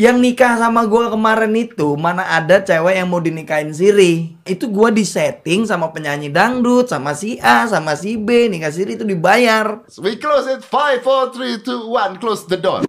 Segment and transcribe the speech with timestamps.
[0.00, 4.32] Yang nikah sama gua kemarin itu mana ada cewek yang mau dinikahin Siri.
[4.48, 9.04] Itu gua disetting sama penyanyi dangdut, sama si A, sama si B, nikah Siri itu
[9.04, 9.84] dibayar.
[10.00, 12.88] We close it 5, 4, 3, 2, 1 Close the door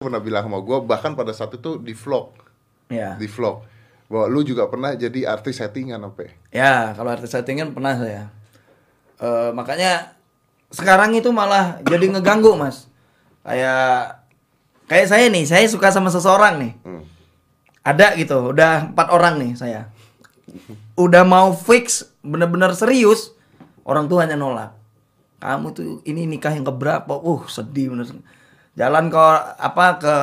[0.00, 2.32] Pernah bilang sama gue Bahkan pada saat itu di vlog
[2.88, 3.20] Ya.
[3.20, 3.68] Di vlog
[4.08, 8.32] Bahwa lu juga pernah jadi artis settingan apa Ya, kalau artis settingan pernah saya.
[9.20, 10.16] Eh, makanya
[10.72, 12.88] sekarang itu malah jadi ngeganggu, Mas.
[13.44, 14.21] Kayak
[14.92, 16.72] kayak saya nih, saya suka sama seseorang nih.
[16.84, 17.08] Hmm.
[17.80, 19.88] Ada gitu, udah empat orang nih saya.
[21.00, 23.32] Udah mau fix, bener-bener serius,
[23.88, 24.76] orang tuanya nolak.
[25.40, 27.08] Kamu tuh ini nikah yang keberapa?
[27.08, 28.04] Uh, sedih bener.
[28.76, 29.24] Jalan ke
[29.56, 30.14] apa ke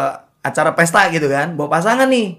[0.46, 2.38] acara pesta gitu kan, bawa pasangan nih.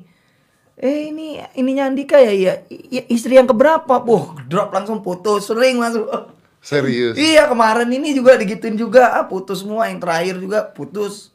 [0.80, 4.00] Eh ini ininya Andika ya, ya, ya istri yang keberapa?
[4.00, 6.06] Wah, drop langsung putus, sering masuk.
[6.60, 11.32] Serius Iya kemarin ini juga digituin juga ah, putus semua yang terakhir juga putus.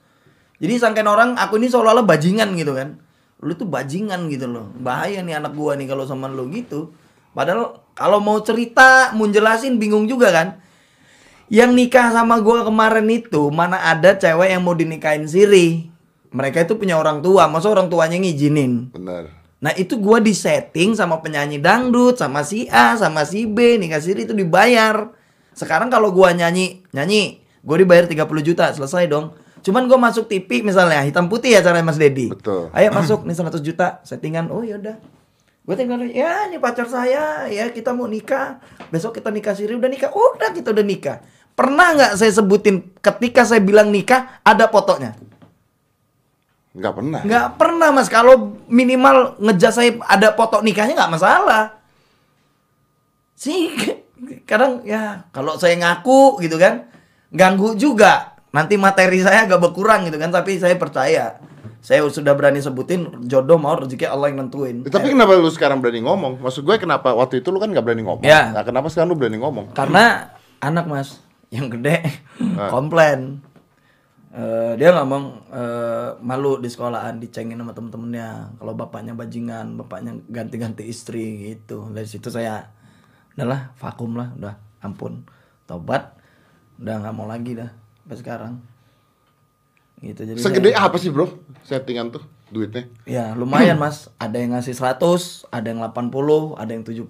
[0.59, 3.00] Jadi sangkain orang aku ini seolah-olah bajingan gitu kan.
[3.44, 4.72] Lu tuh bajingan gitu loh.
[4.80, 6.95] Bahaya nih anak gua nih kalau sama lu gitu.
[7.36, 10.48] Padahal kalau mau cerita, mau jelasin bingung juga kan.
[11.52, 15.92] Yang nikah sama gua kemarin itu mana ada cewek yang mau dinikahin Siri.
[16.31, 18.92] Mereka itu punya orang tua, masa orang tuanya ngizinin.
[18.92, 23.98] Benar Nah itu gua disetting sama penyanyi dangdut, sama si A, sama si B, nikah
[23.98, 25.09] siri itu dibayar.
[25.56, 29.33] Sekarang kalau gua nyanyi, nyanyi, gue dibayar 30 juta, selesai dong.
[29.66, 32.30] Cuman gua masuk TV misalnya, hitam putih ya caranya Mas Dedi.
[32.30, 32.69] Betul.
[32.69, 35.02] Ayo masuk, nih 100 juta, settingan, oh yaudah.
[35.66, 38.61] Gue tinggal, ya ini pacar saya, ya kita mau nikah.
[38.93, 41.25] Besok kita nikah siri, udah nikah, udah kita udah nikah.
[41.58, 45.17] Pernah nggak saya sebutin ketika saya bilang nikah, ada fotonya?
[46.75, 48.11] Nggak pernah Nggak pernah mas.
[48.11, 51.80] Kalau minimal ngejas saya ada foto nikahnya nggak masalah.
[53.36, 53.71] Sih
[54.43, 56.91] kadang ya kalau saya ngaku gitu kan
[57.31, 58.34] ganggu juga.
[58.56, 60.31] Nanti materi saya agak berkurang gitu kan.
[60.31, 61.36] Tapi saya percaya.
[61.84, 64.81] Saya sudah berani sebutin jodoh mau rezeki Allah yang nentuin.
[64.81, 66.42] Eh, Tapi kenapa lu sekarang berani ngomong?
[66.42, 68.50] Maksud gue kenapa waktu itu lu kan nggak berani ngomong Ya.
[68.50, 69.76] Nah kenapa sekarang lu berani ngomong?
[69.77, 71.21] Karena anak mas
[71.54, 72.02] yang gede
[72.58, 72.73] Ah.
[72.73, 73.43] komplain.
[74.33, 80.83] Eh, dia ngomong eh, malu di sekolahan dicengin sama temen-temennya kalau bapaknya bajingan bapaknya ganti-ganti
[80.83, 82.67] istri gitu dari situ saya
[83.37, 85.23] udahlah vakum lah udah ampun
[85.64, 86.20] tobat
[86.76, 87.72] udah nggak mau lagi dah
[88.05, 88.54] sampai sekarang.
[89.98, 91.26] Gitu jadi Segede saya- apa sih bro
[91.61, 92.86] settingan tuh duitnya?
[93.04, 94.14] ya lumayan mas.
[94.16, 95.02] Ada yang ngasih 100
[95.49, 96.14] ada yang 80
[96.54, 97.10] ada yang 70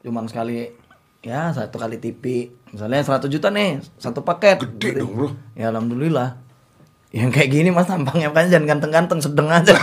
[0.00, 0.72] cuman sekali
[1.20, 4.58] ya satu kali TV misalnya 100 juta nih satu paket.
[4.58, 5.28] Gede dong bro.
[5.54, 6.40] Ya alhamdulillah.
[7.10, 8.30] Yang kayak gini mas tampangnya.
[8.30, 9.74] Kan jangan ganteng-ganteng sedeng aja.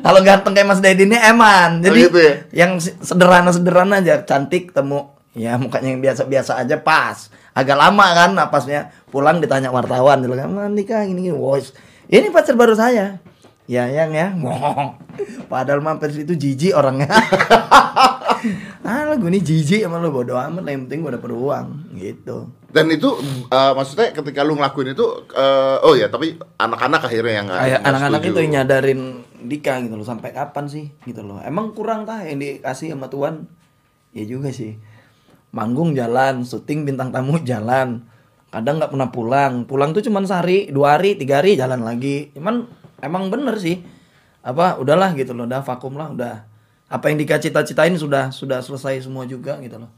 [0.00, 1.80] Kalau ganteng kayak mas Dedi ini eman.
[1.80, 2.34] Jadi Oh, gitu ya?
[2.56, 4.22] yang sederhana-sederhana aja.
[4.22, 5.10] Cantik temu
[5.40, 7.32] ya mukanya yang biasa-biasa aja pas.
[7.56, 11.34] Agak lama kan napasnya pulang ditanya wartawan dia bilang "Man, nikah gini gini.
[11.34, 11.72] Wos
[12.10, 13.22] ini pacar baru saya.
[13.70, 14.34] Ya yang ya.
[15.46, 17.08] Padahal mampir itu jijik orangnya.
[18.80, 20.64] Ah gue ini jijik sama lu bodo amat.
[20.64, 22.48] Lah yang penting gue dapet uang gitu.
[22.72, 23.12] Dan itu
[23.52, 27.48] uh, maksudnya ketika lu ngelakuin itu uh, oh ya tapi anak-anak akhirnya yang
[27.84, 30.08] anak-anak itu yang nyadarin Dika gitu loh.
[30.08, 31.44] Sampai kapan sih gitu loh.
[31.44, 33.44] Emang kurang tah yang dikasih sama Tuhan?
[34.16, 34.80] Ya juga sih
[35.50, 38.06] manggung jalan syuting bintang tamu jalan.
[38.50, 39.52] Kadang nggak pernah pulang.
[39.66, 42.34] Pulang tuh cuman sehari dua hari tiga hari jalan lagi.
[42.34, 42.66] Cuman
[43.02, 43.82] emang bener sih.
[44.42, 46.48] Apa udahlah gitu loh udah vakum lah udah.
[46.90, 49.90] Apa yang Dika cita-citain sudah sudah selesai semua juga gitu loh.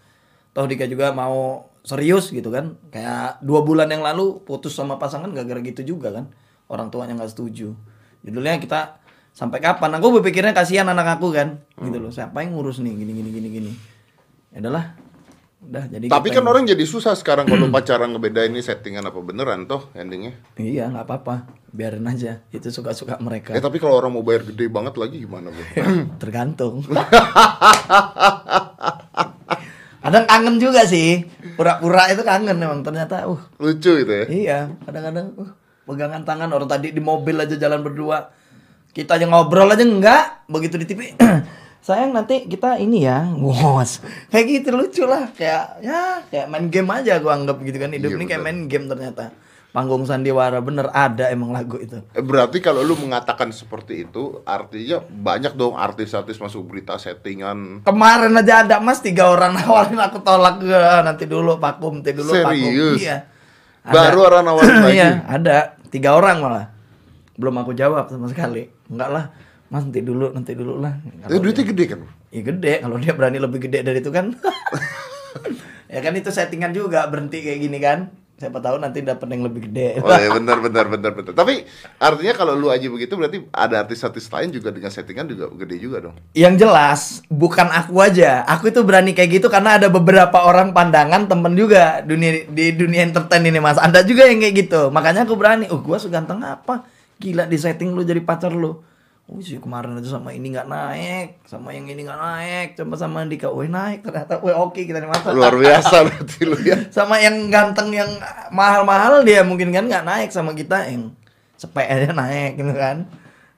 [0.53, 2.77] Toh Dika juga mau serius gitu kan.
[2.93, 6.29] Kayak dua bulan yang lalu putus sama pasangan gak gara gitu juga kan.
[6.69, 7.73] Orang tuanya nggak setuju.
[8.21, 9.01] Judulnya kita
[9.33, 9.97] sampai kapan?
[9.97, 12.13] Aku berpikirnya kasihan anak aku kan gitu loh.
[12.13, 12.93] Siapa yang ngurus nih?
[12.93, 13.73] Gini gini gini gini.
[14.53, 15.02] Ya udahlah
[15.63, 19.19] udah jadi Tapi kan yang- orang jadi susah sekarang kalau pacaran ngebedain ini settingan apa
[19.19, 20.33] beneran toh endingnya.
[20.57, 21.35] iya nggak apa-apa
[21.69, 25.49] biarin aja itu suka-suka mereka Ya tapi kalau orang mau bayar gede banget lagi gimana
[25.49, 25.63] bro?
[26.21, 26.83] tergantung
[30.03, 31.23] kadang kangen juga sih
[31.55, 34.25] pura-pura itu kangen memang ternyata uh Lucu gitu ya.
[34.27, 35.51] Iya, kadang-kadang uh,
[35.85, 38.31] pegangan tangan orang tadi di mobil aja jalan berdua.
[38.91, 41.01] Kita aja ngobrol aja enggak, begitu di TV.
[41.83, 43.99] Sayang nanti kita ini ya, wos.
[44.31, 47.91] Kayak gitu lucu lah, kayak ya kayak main game aja gua anggap gitu kan.
[47.91, 48.55] Hidup Iya, ini kayak bener.
[48.55, 49.25] main game ternyata.
[49.73, 51.97] Panggung sandiwara bener ada emang lagu itu.
[52.13, 57.81] Eh, Berarti kalau lu mengatakan seperti itu artinya banyak dong artis-artis masuk berita settingan.
[57.83, 62.31] Kemarin aja ada mas tiga orang nawarin aku tolak "Ah, nanti dulu vakum, nanti dulu.
[62.31, 63.01] Serius?
[63.01, 63.17] Iya.
[63.83, 64.93] Baru orang nawarin lagi.
[64.95, 65.57] Iya, ada
[65.89, 66.67] tiga orang malah.
[67.35, 68.69] Belum aku jawab sama sekali.
[68.87, 69.25] Enggak lah,
[69.73, 71.01] mas nanti dulu, nanti dulu lah.
[71.33, 72.01] Eh, duitnya gede kan?
[72.29, 74.37] Ya gede, kalau dia berani lebih gede dari itu kan.
[75.93, 78.13] ya kan itu settingan juga berhenti kayak gini kan.
[78.33, 81.31] siapa tahu nanti dapat yang lebih gede Oh iya benar benar benar benar.
[81.31, 81.63] Tapi
[82.03, 86.11] artinya kalau lu aja begitu berarti ada artis-artis lain juga dengan settingan juga gede juga
[86.11, 86.19] dong.
[86.35, 91.31] yang jelas bukan aku aja aku itu berani kayak gitu karena ada beberapa orang pandangan
[91.31, 95.39] temen juga dunia di dunia entertain ini mas ada juga yang kayak gitu makanya aku
[95.39, 96.83] berani oh gua seganteng apa
[97.23, 98.83] gila di setting lu jadi pacar lu
[99.41, 103.49] sih kemarin aja sama ini nggak naik sama yang ini nggak naik coba sama Andika
[103.49, 106.77] wih naik ternyata wih oke kita nih mas Luar biasa berarti lu ya.
[106.97, 108.11] sama yang ganteng yang
[108.53, 111.15] mahal-mahal dia mungkin kan nggak naik sama kita yang
[111.57, 113.07] sepek aja naik gitu kan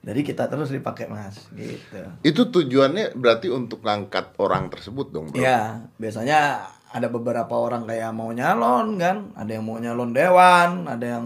[0.05, 5.41] jadi kita terus dipakai mas gitu Itu tujuannya berarti untuk ngangkat orang tersebut dong, Bro.
[5.41, 11.05] Ya, biasanya ada beberapa orang kayak mau nyalon kan, ada yang mau nyalon dewan, ada
[11.17, 11.25] yang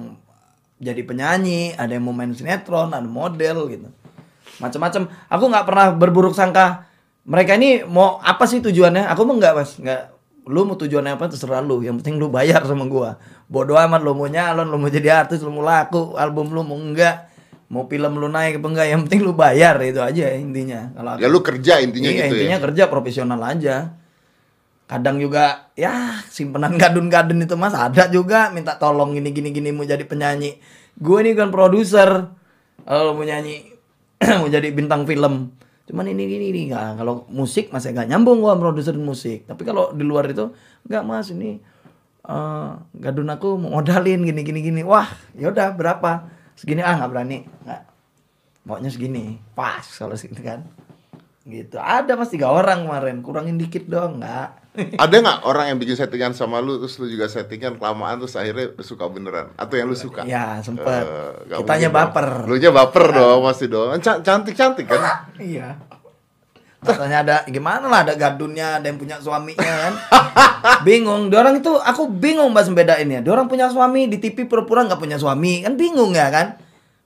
[0.80, 3.92] jadi penyanyi, ada yang mau main sinetron, ada model gitu.
[4.60, 5.08] Macam-macam.
[5.28, 6.88] Aku nggak pernah berburuk sangka
[7.30, 9.06] mereka ini mau apa sih tujuannya?
[9.14, 10.02] Aku mau nggak mas, nggak.
[10.50, 11.86] Lu mau tujuannya apa terserah lu.
[11.86, 13.22] Yang penting lu bayar sama gua.
[13.46, 16.74] Bodoh amat lu mau nyalon, lu mau jadi artis, lu mau laku, album lu mau
[16.74, 17.30] enggak.
[17.70, 20.90] Mau film lu naik apa enggak, yang penting lu bayar itu aja intinya.
[20.90, 22.64] Kalau aku- Ya lu kerja intinya iya, gitu intinya ya.
[22.66, 23.76] kerja profesional aja.
[24.90, 29.86] Kadang juga ya simpenan gadun-gadun itu mas ada juga minta tolong gini gini gini mau
[29.86, 30.58] jadi penyanyi.
[30.98, 32.34] Gue ini kan produser.
[32.90, 33.69] Kalau mau nyanyi
[34.40, 35.56] mau jadi bintang film.
[35.90, 39.50] Cuman ini gini gini Nah, kalau musik masih gak nyambung gua produser musik.
[39.50, 40.54] Tapi kalau di luar itu
[40.86, 41.60] enggak mas ini
[42.30, 44.82] eh gadun aku mau modalin gini gini gini.
[44.86, 46.30] Wah, yaudah berapa?
[46.54, 47.38] Segini ah nggak berani.
[47.66, 47.82] Nggak.
[48.70, 49.40] Maunya segini.
[49.58, 50.62] Pas kalau segini kan
[51.48, 51.78] gitu.
[51.80, 53.24] Ada mas tiga orang kemarin?
[53.24, 54.60] Kurangin dikit dong nggak?
[54.96, 58.72] Ada nggak orang yang bikin settingan sama lu terus lu juga settingan kelamaan terus akhirnya
[58.84, 59.52] suka beneran?
[59.56, 60.24] Atau yang lu suka?
[60.24, 61.04] ya sempet.
[61.48, 61.98] Nggak kitanya dong.
[61.98, 62.28] baper.
[62.48, 63.88] Lu nya baper dong masih dong.
[64.00, 65.02] Can- Cantik-cantik kan?
[65.42, 65.80] iya.
[66.80, 69.94] Katanya ada gimana lah ada gadunnya ada yang punya suaminya kan?
[70.88, 71.28] Bingung.
[71.28, 75.00] Dia orang itu aku bingung mas bedainnya dia orang punya suami di TV pura-pura nggak
[75.02, 75.60] punya suami.
[75.66, 76.56] Kan bingung ya kan?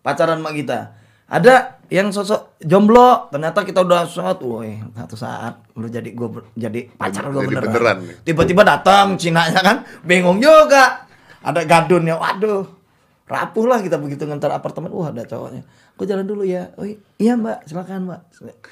[0.06, 1.03] Pacaran sama kita
[1.34, 6.50] ada yang sosok jomblo ternyata kita udah suatu woi satu saat lu jadi gua ber-
[6.54, 11.10] jadi pacar gua Jadi beneran, beneran tiba-tiba datang Cinanya kan bingung juga.
[11.44, 12.64] Ada gadunnya waduh
[13.28, 14.94] rapuh lah kita begitu ngantar apartemen.
[14.94, 15.66] Wah ada cowoknya.
[15.98, 16.70] Aku jalan dulu ya.
[16.78, 16.86] Oh
[17.18, 18.22] iya mbak silakan mbak.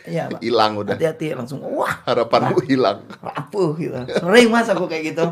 [0.06, 0.42] Iya mbak.
[0.46, 0.96] Hilang udah.
[0.96, 2.06] hati-hati langsung wah.
[2.06, 3.04] Harapanmu hilang.
[3.20, 3.98] rapuh gitu.
[4.08, 5.26] Sering mas aku kayak gitu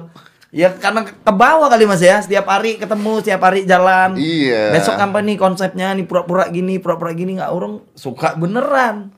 [0.50, 2.22] ya karena ke bawah kali mas ya.
[2.22, 4.18] Setiap hari ketemu setiap hari jalan.
[4.18, 4.74] Iya.
[4.74, 5.94] besok apa nih konsepnya?
[5.94, 9.14] Nih pura-pura gini pura-pura gini nggak orang suka beneran.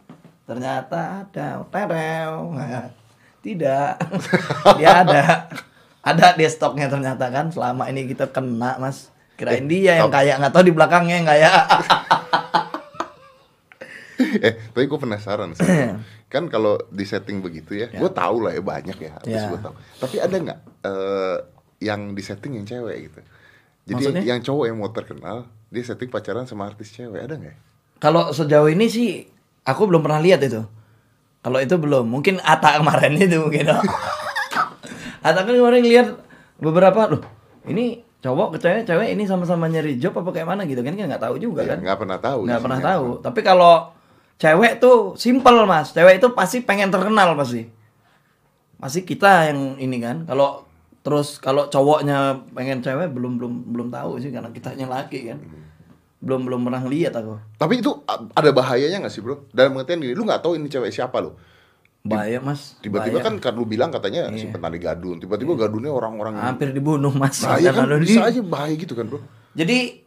[0.46, 1.64] Ternyata ada.
[1.72, 2.34] Terel.
[2.52, 2.92] Nah,
[3.40, 3.96] tidak.
[4.80, 5.24] Dia ada.
[6.02, 7.54] Ada di stoknya ternyata kan.
[7.54, 9.12] Selama ini kita kena mas.
[9.40, 11.50] Kirain dia yang kaya nggak tahu di belakangnya yang kaya
[14.46, 15.66] eh, tapi gue penasaran sih.
[16.34, 19.48] kan kalau di setting begitu ya, gue tahu lah ya banyak ya, habis Ya.
[19.48, 19.74] gue tahu.
[20.00, 21.38] Tapi ada nggak eh,
[21.82, 23.20] yang di setting yang cewek gitu?
[23.84, 24.24] Jadi Maksudnya?
[24.24, 25.38] yang cowok yang mau terkenal,
[25.68, 27.50] dia setting pacaran sama artis cewek, ada nggak?
[27.50, 27.58] ya?
[27.98, 29.26] Kalau sejauh ini sih
[29.62, 30.62] aku belum pernah lihat itu.
[31.40, 33.66] Kalau itu belum, mungkin Ata kemarin itu mungkin.
[35.22, 36.08] Ata kan kemarin lihat
[36.58, 37.22] beberapa loh.
[37.64, 41.10] Ini cowok ke cewek, cewek ini sama-sama nyari job apa kayak mana gitu kan kan
[41.10, 41.78] nggak tahu juga Ya, kan.
[41.82, 42.40] nggak pernah tahu.
[42.46, 43.08] Nggak pernah tahu.
[43.22, 43.74] Tapi kalau
[44.42, 45.94] cewek tuh simple mas.
[45.94, 47.70] Cewek itu pasti pengen terkenal pasti.
[48.76, 50.26] Pasti kita yang ini kan.
[50.26, 50.66] Kalau
[51.02, 55.40] terus kalau cowoknya pengen cewek belum belum belum tahu sih karena kitanya laki kan.
[56.18, 57.38] Belum belum pernah lihat aku.
[57.56, 59.46] Tapi itu ada bahayanya nggak sih bro?
[59.50, 61.38] Dalam pengertian gini, lu nggak tahu ini cewek siapa lo.
[62.02, 62.78] Bahaya mas.
[62.82, 64.42] Tiba-tiba kan kan lu bilang katanya Iya.
[64.42, 65.22] simpen tali gadun.
[65.22, 67.46] Tiba-tiba gadunnya orang-orang hampir dibunuh mas.
[67.46, 69.22] bahaya kan bisa di- aja bahaya gitu kan bro.
[69.54, 70.01] Jadi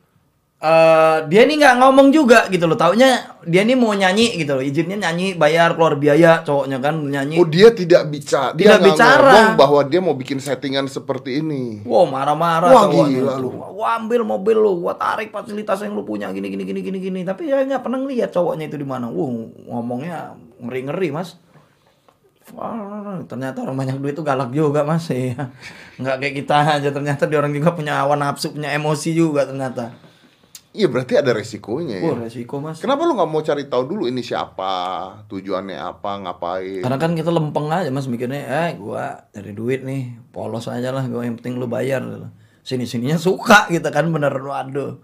[0.65, 2.73] eh dia ini nggak ngomong juga gitu loh.
[2.73, 4.65] Taunya dia ini mau nyanyi gitu loh.
[4.65, 7.37] Izinnya nyanyi, bayar keluar biaya cowoknya kan nyanyi.
[7.37, 9.29] Oh dia tidak bicara, dia Tidak bicara.
[9.29, 11.85] ngomong bahwa dia mau bikin settingan seperti ini.
[11.85, 13.53] Wow marah-marah Wah, gila tuh.
[13.53, 13.77] lu.
[13.77, 17.21] Wah ambil mobil lu, gua tarik fasilitas yang lu punya gini gini gini gini gini.
[17.23, 19.13] Tapi saya nggak pernah lihat cowoknya itu di mana.
[19.13, 19.29] Wow
[19.69, 20.33] ngomongnya
[20.65, 21.37] ngeri ngeri mas.
[22.53, 25.53] Wah, ternyata orang banyak duit tuh galak juga mas ya.
[26.01, 29.93] Nggak kayak kita aja ternyata dia orang juga punya awan nafsu, punya emosi juga ternyata.
[30.75, 32.11] Iya berarti ada resikonya ya.
[32.11, 32.83] Wah resiko mas.
[32.83, 34.75] Kenapa lu nggak mau cari tahu dulu ini siapa,
[35.31, 36.83] tujuannya apa, ngapain?
[36.83, 41.07] Karena kan kita lempeng aja mas mikirnya, eh gua cari duit nih, polos aja lah,
[41.07, 42.03] gua yang penting lu bayar.
[42.67, 44.99] Sini sininya suka gitu kan bener, waduh.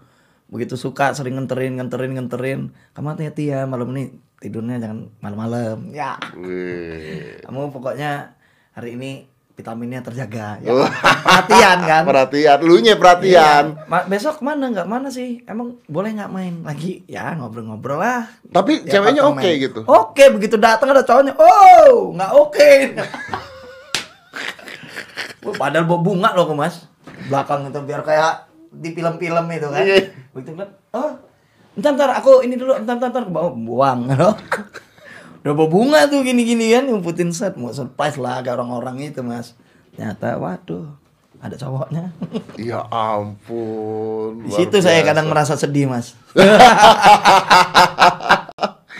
[0.51, 2.75] Begitu suka sering ngenterin ngenterin ngenterin.
[2.91, 5.87] Kamu hati-hati ya malam ini tidurnya jangan malam-malam.
[5.95, 7.39] Ya, Wih.
[7.47, 8.35] kamu pokoknya
[8.75, 10.57] hari ini vitaminnya terjaga.
[10.59, 10.85] Ya, Oh.
[10.85, 12.03] perhatian kan.
[12.03, 13.63] Perhatian, lu nya perhatian.
[13.73, 13.85] Iya.
[13.85, 15.43] Ma- besok mana nggak mana sih?
[15.43, 17.03] Emang boleh nggak main lagi?
[17.05, 18.25] Ya ngobrol-ngobrol lah.
[18.47, 19.61] Tapi Di ceweknya oke apartemen.
[19.61, 19.79] gitu.
[19.83, 22.71] Oke, begitu datang ada cowoknya, oh nggak oke.
[25.41, 26.85] Wah, padahal bawa bunga loh, mas.
[27.23, 29.81] belakang itu biar kayak di film-film itu kan.
[29.81, 30.13] Iya.
[30.31, 31.11] Begitu ngeliat, oh,
[31.73, 33.99] entar ntar aku ini dulu, entar entar entar bawa buang.
[35.41, 39.57] Udah bunga tuh gini-gini kan, ngumputin set, mau surprise lah ke orang-orang itu mas.
[39.97, 40.93] Ternyata, waduh,
[41.41, 42.13] ada cowoknya.
[42.61, 44.45] Ya ampun.
[44.45, 46.13] Di situ saya kadang merasa sedih mas.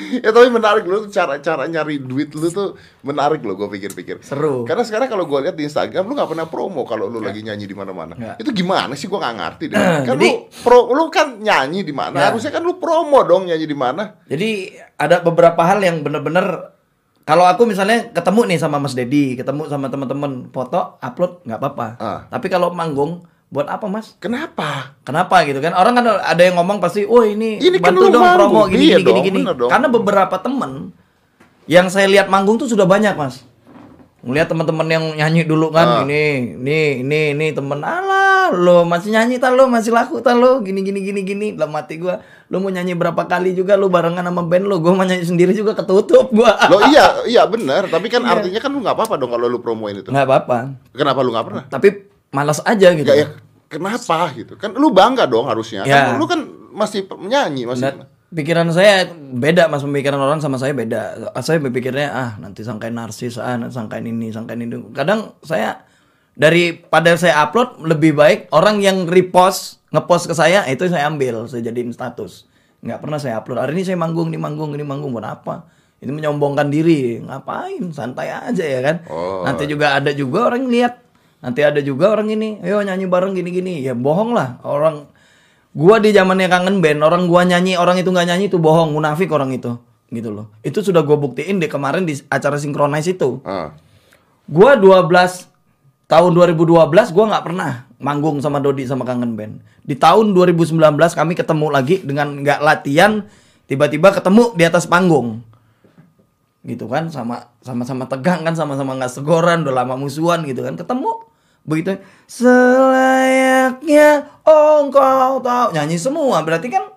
[0.26, 4.22] ya tapi menarik lu cara-cara nyari duit lu tuh menarik lo gue pikir-pikir.
[4.26, 4.64] Seru.
[4.66, 7.66] Karena sekarang kalau gue lihat di Instagram lu nggak pernah promo kalau lu lagi nyanyi
[7.70, 8.38] di mana-mana.
[8.38, 9.78] Itu gimana sih gue nggak ngerti deh.
[10.08, 12.18] kan Jadi- lu pro lu kan nyanyi di mana?
[12.18, 12.26] Ya.
[12.34, 14.22] Harusnya kan lu promo dong nyanyi di mana.
[14.26, 16.74] Jadi ada beberapa hal yang bener-bener
[17.22, 21.88] kalau aku misalnya ketemu nih sama Mas Dedi, ketemu sama teman-teman, foto, upload nggak apa-apa.
[22.02, 22.20] Ah.
[22.34, 24.16] Tapi kalau manggung, buat apa Mas?
[24.24, 24.96] Kenapa?
[25.04, 25.76] Kenapa gitu kan?
[25.76, 28.62] Orang kan ada yang ngomong pasti, "Oh, ini, Ini kan bantu lu dong manggung." promo
[28.72, 29.68] gini Iya gini gini dong, gini." bener.
[29.68, 30.72] Karena beberapa temen
[31.68, 33.44] yang saya lihat manggung tuh sudah banyak, Mas.
[34.22, 39.42] Ngelihat teman-teman yang nyanyi dulu kan, ini, ini, ini, ini temen alah, lo masih nyanyi
[39.42, 41.48] tak lo, masih laku tak lo, gini gini gini gini.
[41.58, 44.94] Dalam hati gua, lo mau nyanyi berapa kali juga lo barengan sama band lo, gua
[44.94, 46.54] mau nyanyi sendiri juga ketutup gua.
[46.70, 49.98] Lo iya iya benar, tapi kan artinya kan lu nggak apa-apa dong kalau lu promoin
[49.98, 50.14] itu.
[50.14, 50.58] nggak apa-apa.
[50.94, 51.64] Kenapa lu nggak pernah?
[51.66, 51.90] Tapi
[52.32, 53.08] malas aja gitu.
[53.08, 53.28] Gak ya
[53.72, 54.60] kenapa gitu?
[54.60, 55.88] Kan lu bangga dong harusnya.
[55.88, 56.12] Ya.
[56.12, 56.44] Kan lu kan
[56.76, 58.04] masih menyanyi masih.
[58.32, 63.36] Pikiran saya beda mas pemikiran orang sama saya beda saya berpikirnya ah nanti sangkain narsis
[63.36, 65.84] ah nanti sangkain ini sangkain ini kadang saya
[66.32, 71.60] daripada saya upload lebih baik orang yang repost ngepost ke saya itu saya ambil saya
[71.60, 72.48] jadiin status
[72.80, 75.68] nggak pernah saya upload hari ini saya manggung ini manggung ini manggung buat apa
[76.00, 79.44] ini menyombongkan diri ngapain santai aja ya kan Oh.
[79.44, 81.01] nanti juga ada juga orang lihat
[81.42, 85.10] nanti ada juga orang ini ayo nyanyi bareng gini gini ya bohong lah orang
[85.72, 89.32] Gua di zamannya kangen band, orang gua nyanyi, orang itu nggak nyanyi itu bohong, munafik
[89.32, 89.80] orang itu.
[90.12, 90.52] Gitu loh.
[90.68, 93.40] Itu sudah gua buktiin deh kemarin di acara Synchronize itu.
[93.48, 93.72] Ah.
[94.52, 95.08] Gua 12
[96.12, 99.64] tahun 2012 gua nggak pernah manggung sama Dodi sama kangen band.
[99.88, 100.76] Di tahun 2019
[101.16, 103.24] kami ketemu lagi dengan nggak latihan,
[103.72, 105.40] tiba-tiba ketemu di atas panggung.
[106.68, 111.31] Gitu kan sama sama-sama tegang kan sama-sama nggak segoran udah lama musuhan gitu kan ketemu
[111.66, 111.98] begitu.
[112.26, 115.68] Selayaknya oh engkau tahu.
[115.76, 116.42] Nyanyi semua.
[116.42, 116.90] Berarti kan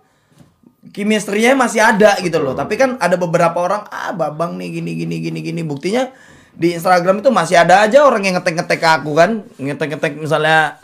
[0.95, 2.57] chemistry-nya masih ada gitu loh.
[2.57, 5.61] Tapi kan ada beberapa orang ah babang nih gini gini gini gini.
[5.67, 6.09] Buktinya
[6.55, 9.31] di Instagram itu masih ada aja orang yang ngetek-ngetek ke aku kan.
[9.59, 10.79] Ngetek-ngetek misalnya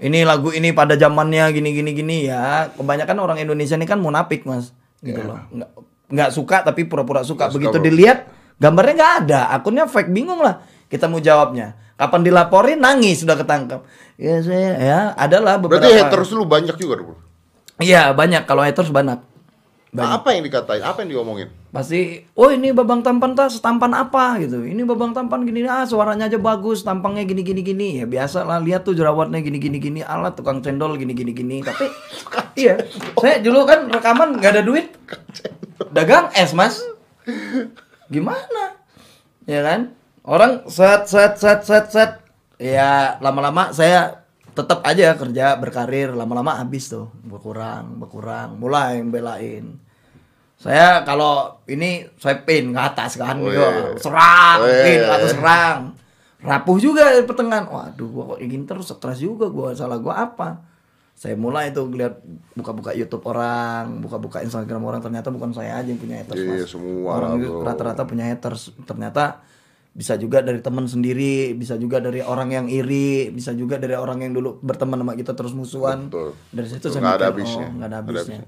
[0.00, 2.16] ini lagu ini pada zamannya gini gini gini.
[2.28, 4.76] Ya kebanyakan orang Indonesia ini kan munafik mas.
[5.00, 5.40] Gitu loh.
[5.50, 5.70] Nggak
[6.10, 7.86] nggak suka tapi pura-pura suka begitu bro.
[7.86, 8.28] dilihat
[8.60, 9.40] gambarnya nggak ada.
[9.56, 13.84] Akunnya fake bingung lah kita mau jawabnya kapan dilaporin nangis sudah ketangkap
[14.20, 17.12] ya saya ya adalah beberapa Berarti haters lu banyak juga dong.
[17.12, 17.16] bro.
[17.80, 18.44] iya banyak.
[18.44, 19.20] Kalau haters banyak.
[19.90, 20.84] Nah, apa yang dikatain?
[20.86, 21.50] Apa yang diomongin?
[21.70, 24.38] pasti oh ini babang tampan tas tampan apa?
[24.38, 24.62] Gitu.
[24.62, 27.88] Ini babang tampan gini ah suaranya aja bagus tampangnya gini gini gini.
[28.02, 30.00] Ya biasa lah lihat tuh jerawatnya gini gini gini.
[30.02, 31.62] Alat tukang cendol gini gini gini.
[31.62, 31.90] Tapi
[32.62, 32.78] iya
[33.18, 34.94] saya dulu kan rekaman nggak ada duit.
[35.90, 36.82] Dagang es mas.
[38.10, 38.78] Gimana?
[39.46, 42.12] Ya kan orang set set set set set
[42.60, 44.20] ya lama-lama saya
[44.52, 49.78] tetap aja kerja berkarir lama-lama habis tuh berkurang berkurang mulai belain
[50.60, 53.56] saya kalau ini saya pin ke atas kan Oh, gitu.
[53.64, 53.96] iya.
[53.96, 55.32] serang Oh, iya, pin iya, atau iya.
[55.32, 55.78] serang
[56.40, 60.48] rapuh juga di pertengahan waduh gua kok ingin terus stres juga gua salah gua apa
[61.16, 62.16] saya mulai tuh lihat
[62.56, 66.40] buka-buka YouTube orang, buka-buka Instagram orang ternyata bukan saya aja yang punya haters.
[66.40, 66.72] Iya, Mas.
[66.72, 68.72] semua orang itu rata-rata punya haters.
[68.88, 69.44] Ternyata
[69.90, 74.22] bisa juga dari teman sendiri, bisa juga dari orang yang iri, bisa juga dari orang
[74.22, 76.06] yang dulu berteman sama kita terus musuhan.
[76.06, 76.30] Betul.
[76.54, 77.66] Dari situ Betul, saya nggak ada habisnya.
[77.66, 78.40] oh, nggak ada habisnya.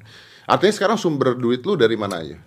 [0.46, 2.38] Artinya sekarang sumber duit lu dari mana aja?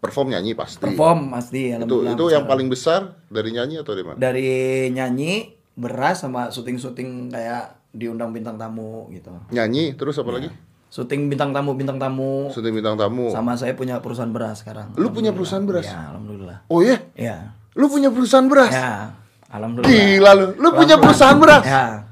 [0.00, 0.84] Perform nyanyi pasti.
[0.84, 4.16] Perform pasti itu itu yang paling besar dari nyanyi atau dari mana?
[4.20, 4.52] dari
[4.92, 9.32] nyanyi, beras sama syuting-syuting kayak diundang bintang tamu gitu.
[9.48, 10.52] Nyanyi terus apa lagi?
[10.92, 12.52] Syuting bintang tamu, bintang tamu.
[12.52, 13.32] Syuting bintang tamu.
[13.32, 14.92] Sama saya punya perusahaan beras sekarang.
[14.94, 15.88] Lu punya perusahaan beras?
[15.88, 16.68] Ya, alhamdulillah.
[16.70, 17.00] Oh iya?
[17.16, 17.56] Ya.
[17.74, 18.70] Lu punya perusahaan beras?
[18.70, 19.14] Ya.
[19.50, 19.90] Alhamdulillah.
[19.90, 20.46] Gila lu.
[20.58, 21.62] Lu punya perusahaan beras?
[21.66, 22.06] Ya.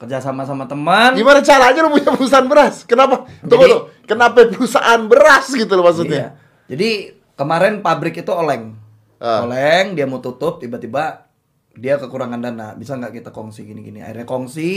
[0.00, 1.16] Kerja sama sama teman.
[1.16, 2.84] Gimana caranya lu punya perusahaan beras?
[2.84, 3.28] Kenapa?
[3.44, 3.82] Tunggu tuh.
[4.04, 6.16] Kenapa perusahaan beras gitu loh maksudnya?
[6.16, 6.28] Iya.
[6.76, 6.90] Jadi
[7.36, 8.76] kemarin pabrik itu oleng.
[9.20, 9.48] Ah.
[9.48, 11.24] Oleng, dia mau tutup, tiba-tiba
[11.72, 12.76] dia kekurangan dana.
[12.76, 14.04] Bisa nggak kita kongsi gini-gini?
[14.04, 14.72] Akhirnya kongsi.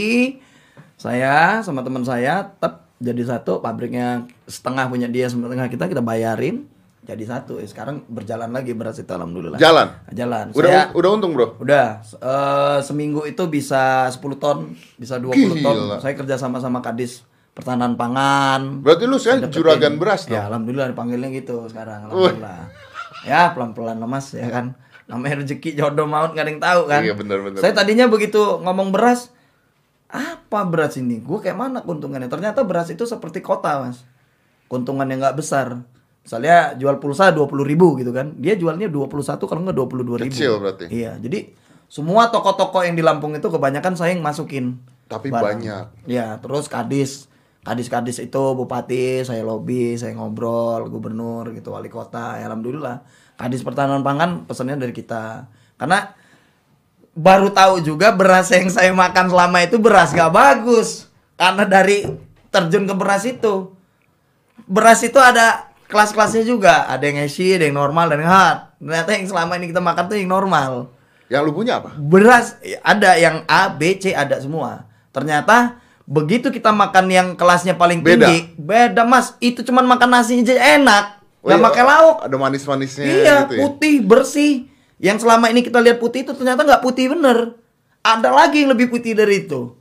[0.96, 3.60] Saya sama teman saya tetap jadi satu.
[3.60, 6.64] Pabriknya setengah punya dia, setengah kita kita bayarin.
[7.08, 7.56] Jadi satu.
[7.56, 9.56] Eh, sekarang berjalan lagi beras itu alhamdulillah.
[9.56, 10.12] Jalan.
[10.12, 10.52] Jalan.
[10.52, 11.56] Udah Saya udah untung, Bro.
[11.56, 15.76] Udah, eh, seminggu itu bisa 10 ton, bisa 20 ton.
[15.88, 15.96] Gila.
[16.04, 17.24] Saya kerja sama sama Kadis
[17.56, 18.84] Pertahanan Pangan.
[18.84, 20.36] Berarti lu sekarang juragan beras dong.
[20.36, 22.70] Ya, alhamdulillah dipanggilnya gitu sekarang, alhamdulillah.
[23.24, 24.76] Ya, pelan-pelan lah Mas, ya kan.
[25.08, 27.00] Namanya rezeki jodoh maut nggak ada yang tahu kan.
[27.00, 29.32] Iya, benar, benar, Saya tadinya begitu ngomong beras,
[30.12, 31.18] apa beras ini?
[31.24, 32.28] Gue kayak mana keuntungannya?
[32.28, 34.04] Ternyata beras itu seperti kota mas.
[34.68, 35.82] Keuntungannya nggak besar.
[36.28, 38.36] Misalnya jual pulsa 20 ribu gitu kan.
[38.36, 40.36] Dia jualnya 21 kalau nggak 22 ribu.
[40.36, 40.84] Kecil berarti.
[40.92, 41.56] Iya, jadi
[41.88, 44.76] semua toko-toko yang di Lampung itu kebanyakan saya yang masukin.
[45.08, 45.56] Tapi barang.
[45.56, 45.84] banyak.
[46.04, 47.32] Ya, terus kadis.
[47.64, 52.36] Kadis-kadis itu bupati, saya lobby, saya ngobrol, gubernur gitu, wali kota.
[52.36, 53.08] Ya, alhamdulillah.
[53.40, 55.48] Kadis pertahanan pangan pesannya dari kita.
[55.80, 56.12] Karena
[57.16, 61.08] baru tahu juga beras yang saya makan selama itu beras gak bagus.
[61.40, 62.04] Karena dari
[62.52, 63.72] terjun ke beras itu.
[64.68, 66.84] Beras itu ada kelas-kelasnya juga.
[66.86, 68.58] Ada yang healthy, ada yang normal, dan yang hard.
[68.78, 70.70] Ternyata yang selama ini kita makan tuh yang normal
[71.28, 71.90] Yang lu punya apa?
[71.98, 74.88] beras ada yang A, B, C ada semua.
[75.12, 75.76] Ternyata
[76.08, 78.28] begitu kita makan yang kelasnya paling Beda.
[78.32, 79.36] tinggi, beda mas.
[79.36, 81.04] Itu cuman makan nasinya aja enak,
[81.44, 82.16] Oh nggak iya, pakai lauk.
[82.24, 83.60] Ada manis-manisnya Iya, gitu ya.
[83.60, 84.52] putih bersih.
[84.98, 87.54] Yang selama ini kita lihat putih itu ternyata nggak putih bener.
[88.02, 89.77] Ada lagi yang lebih putih dari itu.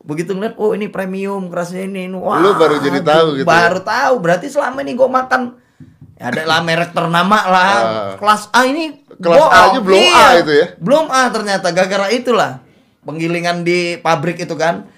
[0.00, 2.16] Begitu ngeliat, oh ini premium, kerasnya ini, ini.
[2.16, 3.48] Wah, Lu baru jadi tahu gitu ya?
[3.48, 5.60] Baru tahu, berarti selama ini gue makan
[6.20, 7.64] ya ada lah merek ternama lah.
[7.64, 8.12] Ah.
[8.20, 10.66] Kelas A ini Kelas A aja belum A itu ya?
[10.76, 12.60] Belum A ternyata gara-gara itulah.
[13.04, 14.88] Penggilingan di pabrik itu kan.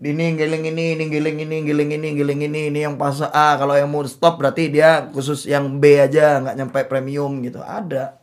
[0.00, 3.60] Ini giling ini, ini giling ini, giling ini, giling ini, ini yang pas A.
[3.60, 7.60] Kalau yang mau stop berarti dia khusus yang B aja, nggak nyampe premium gitu.
[7.60, 8.16] Ada.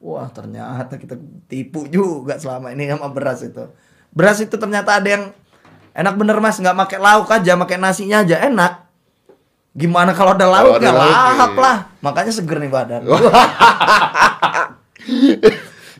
[0.00, 1.14] Wah ternyata kita
[1.46, 3.68] tipu juga selama ini sama beras itu.
[4.10, 5.24] Beras itu ternyata ada yang
[6.00, 8.88] enak bener mas, nggak pakai lauk aja, pakai nasinya aja enak.
[9.76, 11.60] Gimana kalau ada lauknya ada lauknya, lahap iya.
[11.62, 11.76] lah.
[12.00, 13.02] Makanya seger nih badan.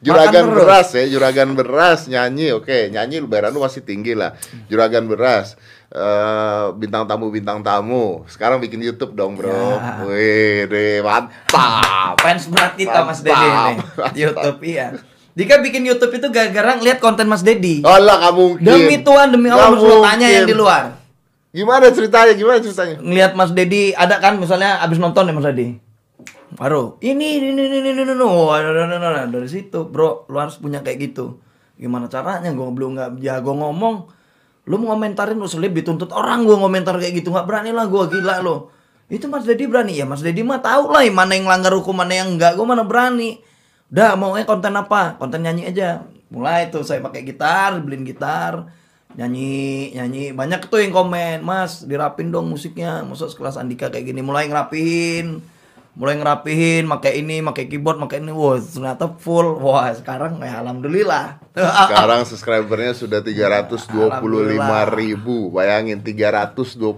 [0.00, 4.32] Juragan Makan beras ya, juragan beras nyanyi, oke nyanyi bayaran lu masih tinggi lah.
[4.72, 5.60] Juragan beras,
[5.92, 8.24] eh, bintang tamu bintang tamu.
[8.24, 9.52] Sekarang bikin YouTube dong bro.
[9.52, 10.00] Ya.
[10.08, 12.16] Wih, deh, mantap.
[12.16, 14.12] fans berat kita Mas Dedi nih Mantap.
[14.16, 14.96] YouTube iya
[15.34, 18.64] Dika bikin YouTube itu gara-gara ngeliat konten Mas Dedi Oh lah, nggak mungkin.
[18.66, 20.98] demi Tuhan demi Allah harus lo tanya yang di luar.
[21.50, 22.32] Gimana ceritanya?
[22.34, 22.96] Gimana ceritanya?
[22.98, 25.78] ngeliat Mas Dedi ada kan misalnya abis nonton ya Mas Dedi
[26.50, 31.38] baru ini ini ini ini ini ini dari situ bro lu harus punya kayak gitu.
[31.78, 32.50] Gimana caranya?
[32.50, 33.96] Gue belum nggak jago ngomong.
[34.66, 37.30] Lu mau ngomentarin lu selip dituntut orang gue ngomentar kayak gitu.
[37.32, 38.70] Nggak berani lah gue gila lo
[39.10, 39.98] itu Mas Dedi berani?
[39.98, 42.86] Ya Mas Dedi mah tahu lah mana yang langgar hukum mana yang enggak gue mana
[42.86, 43.42] berani
[43.90, 45.18] udah maunya konten apa?
[45.18, 46.06] Konten nyanyi aja.
[46.30, 48.70] Mulai tuh saya pakai gitar beliin gitar
[49.18, 50.30] nyanyi nyanyi.
[50.30, 53.02] Banyak tuh yang komen mas dirapin dong musiknya.
[53.02, 54.22] Masuk sekelas Andika kayak gini?
[54.22, 55.42] Mulai ngerapihin
[55.90, 58.30] mulai ngerapihin pakai ini pakai keyboard pakai ini.
[58.30, 59.58] Wah ternyata full.
[59.58, 61.42] Wah sekarang ya alhamdulillah.
[61.90, 63.90] Sekarang subscribernya sudah 325
[64.94, 65.50] ribu.
[65.50, 66.94] Bayangin 325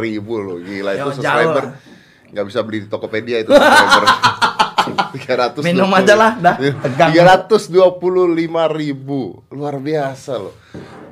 [0.00, 0.58] ribu loh.
[0.58, 1.76] Gila itu subscriber
[2.32, 4.04] nggak bisa beli di Tokopedia itu subscriber
[4.94, 6.56] 325 Minum aja lah, dah.
[6.58, 7.10] Tegang.
[7.12, 7.98] 325
[8.72, 10.54] ribu Luar biasa loh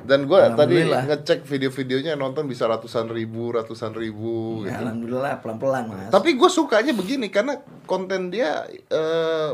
[0.01, 4.81] dan gue tadi ngecek video-videonya nonton bisa ratusan ribu, ratusan ribu Ya, gitu.
[4.83, 9.51] alhamdulillah pelan pelan mas Tapi gue sukanya begini karena konten dia eh,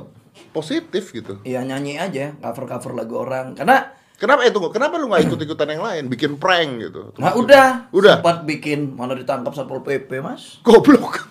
[0.49, 1.43] positif gitu.
[1.43, 4.57] iya nyanyi aja cover cover lagu orang karena Kenapa itu?
[4.73, 6.03] Kenapa lu nggak ikut-ikutan yang lain?
[6.09, 7.13] Bikin prank gitu?
[7.21, 8.17] nah udah Udah.
[8.17, 11.27] sempat bikin mana ditangkap satpol pp mas Goblok.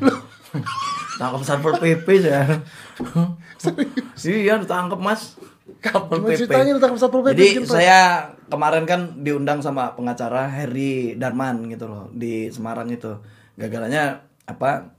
[1.16, 2.44] tangkap satpol pp saya
[4.24, 5.36] iya ditangkap mas.
[5.82, 6.48] Satpol pp
[6.96, 8.00] Satpol PP jadi saya
[8.46, 13.16] kemarin kan diundang sama pengacara Heri Darman gitu loh di Semarang itu.
[13.56, 14.92] Gagalnya apa?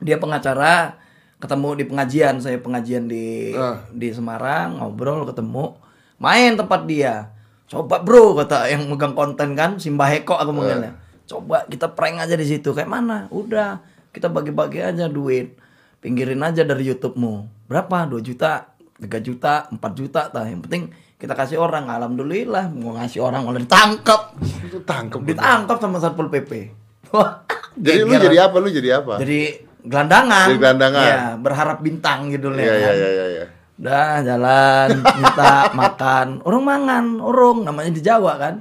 [0.00, 0.96] Dia pengacara
[1.42, 2.40] ketemu di pengajian.
[2.40, 3.84] Saya pengajian di Ah.
[3.92, 5.76] di Semarang ngobrol ketemu.
[6.20, 7.32] Main tempat dia.
[7.70, 10.96] Coba bro kata yang megang konten kan Simba Heko aku manggilnya.
[11.28, 12.74] Coba kita prank aja di situ.
[12.74, 13.30] Kayak mana?
[13.30, 13.78] Udah
[14.10, 15.54] kita bagi-bagi aja duit
[15.98, 17.32] pinggirin aja dari YouTube-mu
[17.66, 22.96] berapa 2 juta 3 juta 4 juta tah yang penting kita kasih orang alhamdulillah mau
[22.96, 25.20] ngasih orang malah ditangkap Itu tangkep.
[25.26, 26.72] ditangkap sama satpol pp
[27.10, 27.42] Wah,
[27.76, 28.56] Jadi lu jadi apa?
[28.56, 29.18] Lu jadi apa?
[29.18, 29.40] jadi
[29.80, 31.02] gelandangan Jadi gelandangan.
[31.02, 32.96] ya berharap bintang judulnya Iya iya kan.
[32.96, 33.26] iya iya.
[33.30, 33.46] iya.
[33.80, 38.54] udah jalan minta makan orang mangan orang namanya di Jawa kan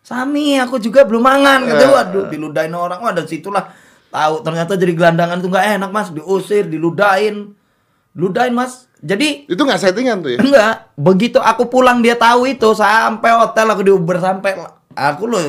[0.00, 1.90] Sami aku juga belum mangan kata Eh.
[1.90, 3.68] waduh diludahin orang wah dari situlah
[4.12, 7.56] tahu ternyata jadi gelandangan itu nggak enak mas diusir diludahin
[8.12, 10.38] ludahin mas jadi Itu nggak settingan tuh ya?
[10.38, 14.54] Enggak, begitu aku pulang dia tahu itu sampai hotel aku di Uber sampai
[14.94, 15.42] aku loh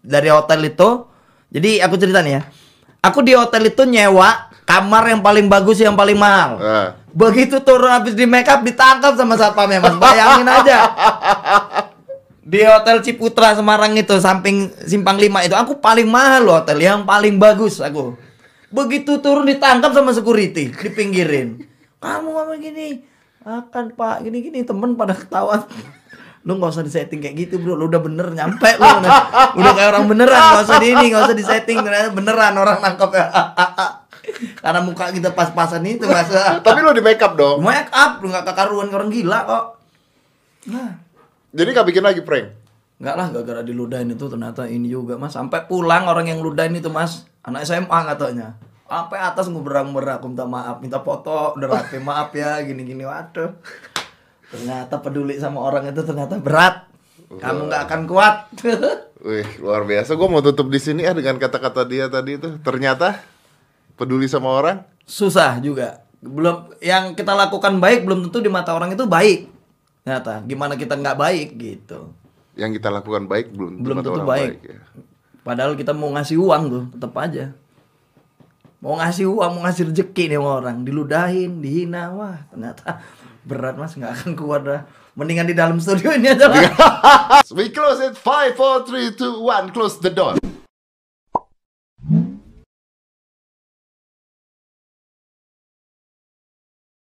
[0.00, 1.04] dari hotel itu.
[1.52, 2.42] Jadi aku cerita nih ya.
[3.04, 6.56] Aku di hotel itu nyewa kamar yang paling bagus yang paling mahal.
[6.56, 6.88] Nah.
[7.12, 9.96] Begitu turun habis di make up ditangkap sama satpamnya Mas.
[10.00, 10.78] Bayangin aja.
[12.48, 17.04] Di hotel Ciputra Semarang itu samping Simpang 5 itu aku paling mahal loh hotel yang
[17.04, 18.16] paling bagus aku.
[18.72, 21.60] Begitu turun ditangkap sama security, dipinggirin.
[22.04, 23.04] Kamu apa gini?
[23.44, 25.68] Akan Pak, gini-gini temen pada ketawa.
[26.46, 29.12] lu nggak usah disetting kayak gitu bro lu udah bener nyampe lu udah,
[29.52, 33.10] udah kayak orang beneran nggak usah di ini nggak usah disetting ternyata beneran orang nangkep
[33.10, 33.26] ya
[34.64, 37.60] karena muka kita pas-pasan itu masa Tapi lo di make up dong.
[37.60, 39.64] make up lu nggak kekaruan orang gila kok
[40.72, 41.07] nah
[41.52, 42.68] Jadi gak bikin lagi prank.
[42.98, 46.90] Enggak lah, gara-gara diludahin itu ternyata ini juga mas Sampai pulang orang yang ludahin itu
[46.90, 48.58] mas Anak SMA katanya
[48.90, 53.54] Sampai atas nguberang-berang, aku minta maaf Minta foto, udah rapi, maaf ya Gini-gini, waduh
[54.50, 56.90] Ternyata peduli sama orang itu ternyata berat
[57.38, 58.36] Kamu nggak akan kuat
[59.18, 60.14] Wih, luar biasa.
[60.14, 62.54] Gue mau tutup di sini ya dengan kata-kata dia tadi itu.
[62.62, 63.18] Ternyata
[63.98, 64.86] peduli sama orang.
[65.02, 69.57] Susah juga belum Yang kita lakukan baik belum tentu di mata orang itu baik
[70.08, 72.16] Ternyata, gimana kita nggak baik gitu
[72.56, 74.56] Yang kita lakukan baik belum belum tentu orang baik.
[74.64, 74.80] ya.
[75.44, 77.52] Padahal kita mau ngasih uang tuh, tetap aja.
[78.80, 83.04] Mau ngasih uang, mau ngasih rezeki nih sama orang, diludahin, dihina, wah ternyata
[83.48, 84.80] berat mas, nggak akan kuat dah.
[85.12, 86.72] Mendingan di dalam studio ini aja lah.
[87.58, 88.16] We close it.
[88.16, 89.76] 5, 4, 3, 2, 1.
[89.76, 90.40] Close the door.